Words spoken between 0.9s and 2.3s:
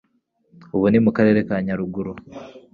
mu Karere ka Nyaruguru.